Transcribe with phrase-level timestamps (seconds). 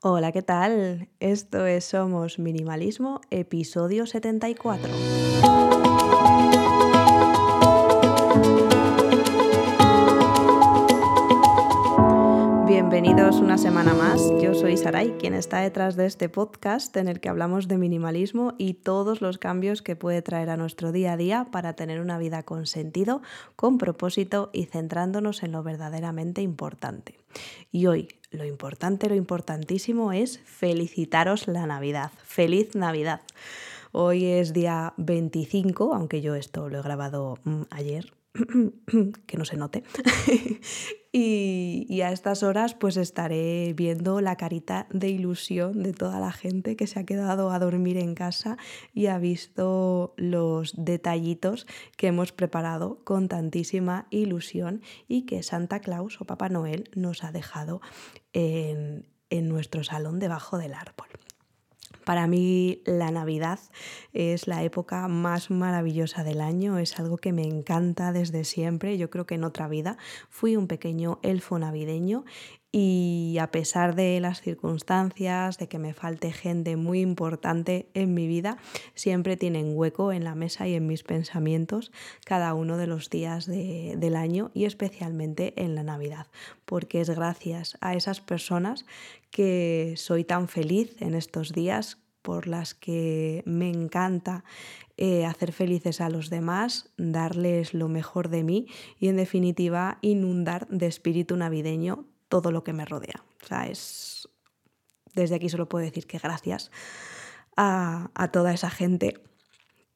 [0.00, 1.08] Hola, ¿qué tal?
[1.18, 4.88] Esto es Somos Minimalismo, episodio 74.
[12.68, 14.22] Bienvenidos una semana más.
[14.40, 18.54] Yo soy Saray, quien está detrás de este podcast en el que hablamos de minimalismo
[18.56, 22.18] y todos los cambios que puede traer a nuestro día a día para tener una
[22.18, 23.20] vida con sentido,
[23.56, 27.18] con propósito y centrándonos en lo verdaderamente importante.
[27.72, 32.10] Y hoy, lo importante, lo importantísimo es felicitaros la Navidad.
[32.24, 33.20] ¡Feliz Navidad!
[33.92, 38.12] Hoy es día 25, aunque yo esto lo he grabado mm, ayer,
[39.26, 39.82] que no se note.
[41.12, 46.76] y, a estas horas pues estaré viendo la carita de ilusión de toda la gente
[46.76, 48.56] que se ha quedado a dormir en casa
[48.94, 56.20] y ha visto los detallitos que hemos preparado con tantísima ilusión y que Santa Claus
[56.20, 57.80] o Papá Noel nos ha dejado
[58.32, 61.08] en, en nuestro salón debajo del árbol.
[62.08, 63.60] Para mí la Navidad
[64.14, 68.96] es la época más maravillosa del año, es algo que me encanta desde siempre.
[68.96, 69.98] Yo creo que en otra vida
[70.30, 72.24] fui un pequeño elfo navideño
[72.70, 78.26] y a pesar de las circunstancias, de que me falte gente muy importante en mi
[78.26, 78.58] vida,
[78.94, 81.92] siempre tienen hueco en la mesa y en mis pensamientos
[82.24, 86.26] cada uno de los días del año y especialmente en la Navidad,
[86.66, 88.84] porque es gracias a esas personas
[89.30, 94.44] que soy tan feliz en estos días por las que me encanta
[94.96, 98.66] eh, hacer felices a los demás, darles lo mejor de mí
[98.98, 103.24] y en definitiva inundar de espíritu navideño todo lo que me rodea.
[103.42, 104.28] O sea, es...
[105.14, 106.70] Desde aquí solo puedo decir que gracias
[107.56, 109.20] a, toda esa gente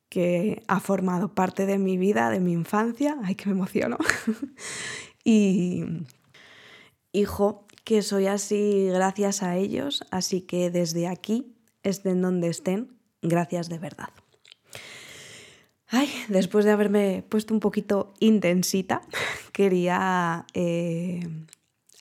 [0.09, 3.17] que ha formado parte de mi vida, de mi infancia.
[3.23, 3.99] Ay, que me emociono.
[5.25, 5.85] y,
[7.13, 10.05] hijo, que soy así gracias a ellos.
[10.11, 11.52] Así que desde aquí,
[11.83, 14.11] estén donde estén, gracias de verdad.
[15.89, 19.03] Ay, después de haberme puesto un poquito intensita,
[19.53, 21.21] quería eh,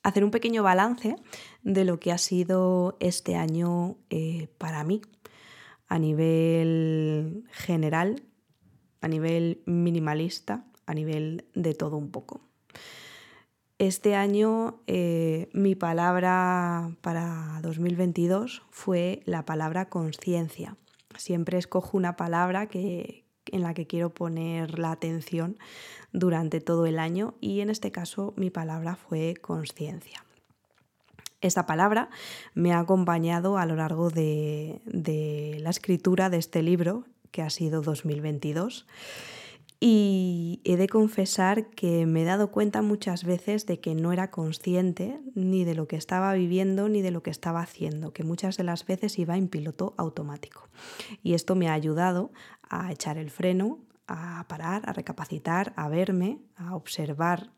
[0.04, 1.16] hacer un pequeño balance
[1.64, 5.02] de lo que ha sido este año eh, para mí
[5.88, 8.24] a nivel general,
[9.02, 12.48] a nivel minimalista, a nivel de todo un poco.
[13.82, 20.78] Este año eh, mi palabra para 2022 fue la palabra conciencia.
[21.18, 25.58] Siempre escojo una palabra que, en la que quiero poner la atención
[26.14, 30.24] durante todo el año y en este caso mi palabra fue conciencia.
[31.42, 32.12] Esta palabra
[32.54, 37.50] me ha acompañado a lo largo de, de, la escritura de este libro, que ha
[37.50, 38.86] sido 2022.
[39.84, 44.30] Y he de confesar que me he dado cuenta muchas veces de que no era
[44.30, 48.58] consciente ni de lo que estaba viviendo ni de lo que estaba haciendo, que muchas
[48.58, 50.70] de las veces iba en piloto automático.
[51.24, 52.32] Y esto me ha ayudado
[52.62, 57.50] a echar el freno, a parar, a recapacitar, a verme, a observar,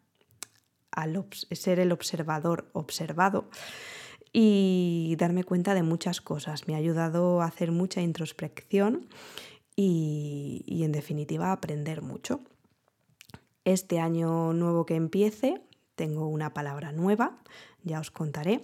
[0.92, 1.06] a
[1.52, 3.50] ser el observador observado
[4.32, 6.70] y darme cuenta de muchas cosas.
[6.70, 9.10] Me ha ayudado a hacer mucha introspección
[9.76, 12.42] y, en definitiva aprender mucho.
[13.66, 15.62] Este año nuevo que empiece
[15.96, 17.38] tengo una palabra nueva,
[17.84, 18.64] ya os contaré.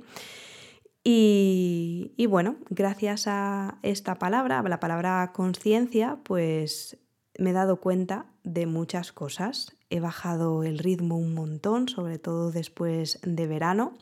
[1.03, 6.97] Y, y, bueno, gracias a esta palabra, a la palabra conciencia, pues
[7.37, 9.77] me he dado cuenta de muchas cosas.
[9.89, 13.93] He bajado el ritmo un montón, sobre todo después de verano.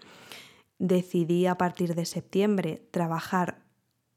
[0.79, 3.66] Decidí a partir de septiembre trabajar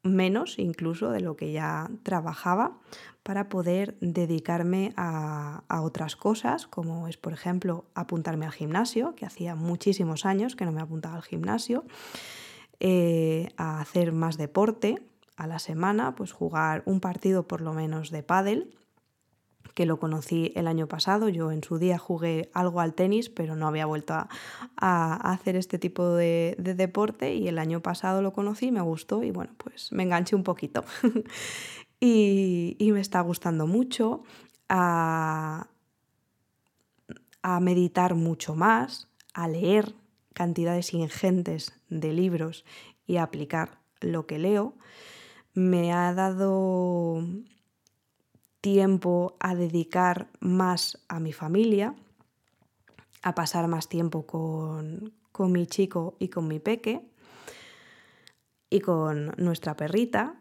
[0.02, 2.78] menos incluso de lo que ya trabajaba
[3.22, 9.54] para poder dedicarme a, otras cosas, como es por ejemplo apuntarme al gimnasio, que hacía
[9.54, 11.84] muchísimos años que no me apuntaba al gimnasio,
[12.80, 15.02] eh, a hacer más deporte
[15.36, 18.74] a la semana, pues jugar un partido por lo menos de pádel
[19.80, 21.30] que lo conocí el año pasado.
[21.30, 25.78] Yo en su día jugué algo al tenis, pero no había vuelto a, hacer este
[25.78, 30.02] tipo de, deporte y el año pasado lo conocí, me gustó y bueno, pues me
[30.02, 30.84] enganché un poquito.
[31.98, 34.22] y, me está gustando mucho
[34.68, 35.68] a,
[37.40, 39.94] a meditar mucho más, a leer
[40.34, 42.66] cantidades ingentes de libros
[43.06, 44.74] y a aplicar lo que leo.
[45.54, 47.24] Me ha dado
[48.60, 51.94] tiempo a dedicar más a mi familia,
[53.22, 57.00] a pasar más tiempo con, mi chico y con mi peque
[58.68, 60.36] y con nuestra perrita.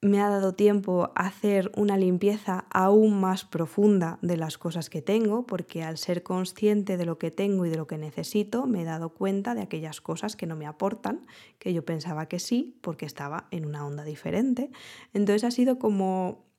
[0.00, 5.00] me ha dado tiempo a hacer una limpieza aún más profunda de las cosas que
[5.00, 8.82] tengo, porque al ser consciente de lo que tengo y de lo que necesito, me
[8.82, 11.26] he dado cuenta de aquellas cosas que no me aportan,
[11.60, 14.72] que yo pensaba que sí, porque estaba en una onda diferente.
[15.12, 16.51] Entonces ha sido como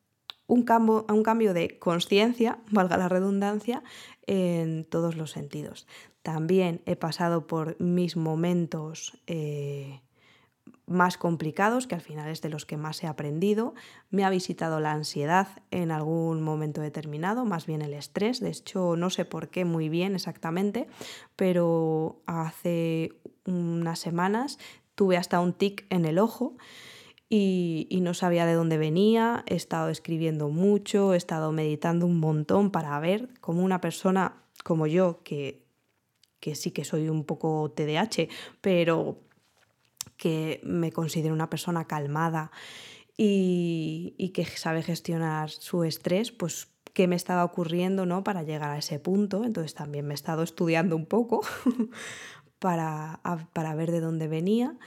[0.54, 3.84] un cambio, un cambio de conciencia, valga la redundancia,
[4.28, 5.88] en todos los sentidos.
[6.22, 9.18] También he pasado por mis momentos...
[9.28, 10.00] Eh,
[10.86, 13.74] más complicados, que al final es de los que más he aprendido.
[14.10, 18.42] Me ha visitado la ansiedad en algún momento determinado, más bien el estrés.
[18.42, 20.88] De hecho, no sé por qué muy bien exactamente,
[21.38, 23.14] pero hace
[23.46, 24.60] unas semanas
[24.96, 26.58] tuve hasta un tic en el ojo.
[27.35, 32.69] Y, no sabía de dónde venía, he estado escribiendo mucho, he estado meditando un montón
[32.69, 35.65] para ver cómo una persona como yo, que,
[36.39, 38.27] que sí que soy un poco TDAH,
[38.62, 39.18] pero
[40.15, 42.51] que me considero una persona calmada
[43.18, 48.24] y, que sabe gestionar su estrés, pues qué me estaba ocurriendo ¿no?
[48.24, 49.44] para llegar a ese punto.
[49.44, 51.41] Entonces también me he estado estudiando un poco
[52.59, 53.21] para,
[53.53, 54.77] para ver de dónde venía.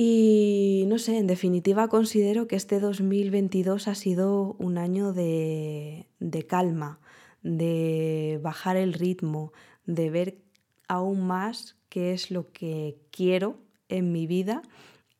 [0.00, 6.46] Y no sé, en definitiva considero que este 2022 ha sido un año de, de
[6.46, 7.00] calma,
[7.42, 9.52] de bajar el ritmo,
[9.86, 10.38] de ver
[10.86, 13.58] aún más qué es lo que quiero
[13.88, 14.62] en mi vida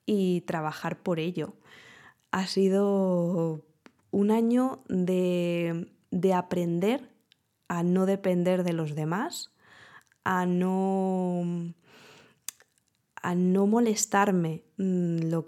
[0.06, 1.54] y trabajar por ello.
[2.30, 3.64] Ha sido
[4.12, 5.88] un año de,
[6.32, 7.10] aprender
[7.66, 9.50] a no depender de los demás,
[10.22, 11.74] a no,
[13.28, 15.44] a no molestarme mm, lo,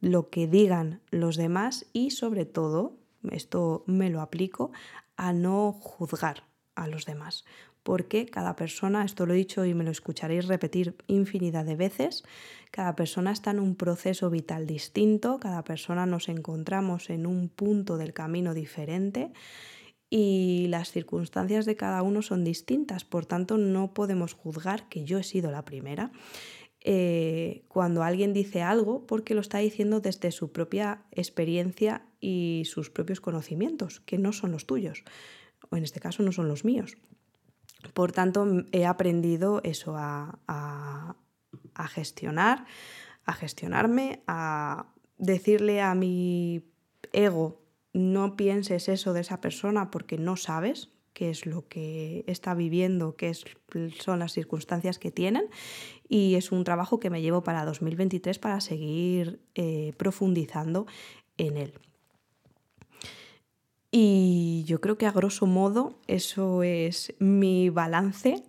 [0.00, 2.96] lo que digan los demás y sobre todo,
[3.30, 4.72] esto me lo aplico,
[5.18, 6.44] a no juzgar
[6.76, 7.44] a los demás
[7.82, 12.24] porque cada persona, esto lo he dicho y me lo escucharéis repetir infinidad de veces,
[12.70, 17.98] cada persona está en un proceso vital distinto, cada persona nos encontramos en un punto
[17.98, 19.32] del camino diferente
[20.10, 25.18] y las circunstancias de cada uno son distintas, por tanto no podemos juzgar que yo
[25.18, 26.12] he sido la primera.
[26.90, 32.88] Eh, cuando alguien dice algo porque lo está diciendo desde su propia experiencia y sus
[32.88, 35.04] propios conocimientos, que no son los tuyos,
[35.68, 36.96] o en este caso no son los míos.
[37.92, 41.18] Por tanto, he aprendido eso a,
[41.90, 42.64] gestionar,
[43.26, 44.86] a gestionarme, a
[45.18, 46.72] decirle a mi
[47.12, 47.60] ego,
[47.92, 50.88] no pienses eso de esa persona porque no sabes
[51.18, 53.32] qué es lo que está viviendo, qué
[53.98, 55.46] son las circunstancias que tienen.
[56.08, 60.86] Y es un trabajo que me llevo para 2023 para seguir eh, profundizando
[61.36, 61.72] en él.
[63.90, 68.44] Y yo creo que a grosso modo eso es mi balance.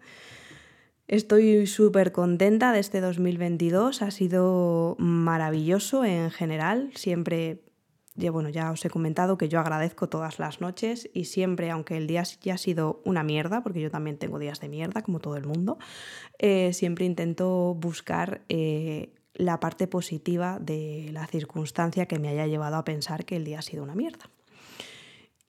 [1.08, 7.64] Estoy súper contenta de este 2022, ha sido maravilloso en general, siempre,
[8.20, 11.98] ya, bueno, ya os he comentado que yo agradezco todas las noches y siempre, aunque
[11.98, 15.20] el día ya ha sido una mierda, porque yo también tengo días de mierda, como
[15.20, 15.78] todo el mundo,
[16.38, 22.76] eh, siempre intento buscar eh, la parte positiva de la circunstancia que me haya llevado
[22.76, 24.30] a pensar que el día ha sido una mierda.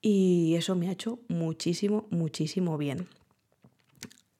[0.01, 3.09] Y eso me ha hecho muchísimo, muchísimo bien.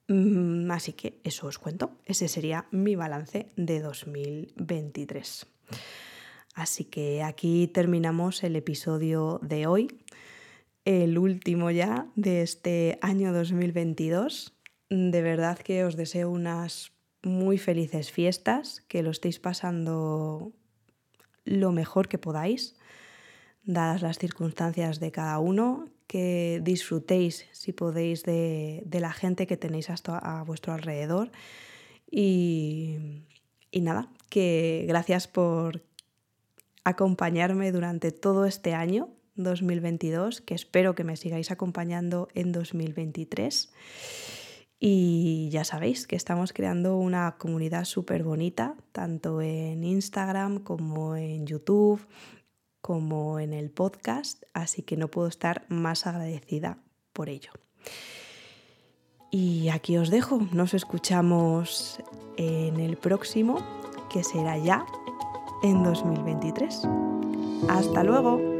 [0.07, 1.91] Mm, así que eso os cuento.
[2.05, 5.45] Ese sería mi balance de 2023.
[6.53, 9.87] Así que aquí terminamos el episodio de hoy,
[10.85, 14.53] el último ya de este año 2022.
[14.89, 16.91] De verdad que os deseo unas
[17.23, 20.51] muy felices fiestas, que lo estéis pasando
[21.45, 22.75] lo mejor que podáis
[23.63, 29.89] dadas las circunstancias de cada uno, que disfrutéis, si podéis, de, la gente que tenéis
[29.89, 31.31] hasta a vuestro alrededor.
[32.09, 32.97] Y,
[33.71, 35.81] y nada, que gracias por
[36.83, 43.71] acompañarme durante todo este año 2022, que espero que me sigáis acompañando en 2023.
[44.79, 51.45] Y ya sabéis que estamos creando una comunidad súper bonita, tanto en Instagram como en
[51.45, 52.05] YouTube,
[52.81, 56.79] como en el podcast, así que no puedo estar más agradecida
[57.13, 57.51] por ello.
[59.29, 62.01] Y aquí os dejo, nos escuchamos
[62.37, 63.59] en el próximo,
[64.11, 64.85] que será ya
[65.61, 66.87] en 2023.
[67.69, 68.50] Hasta luego.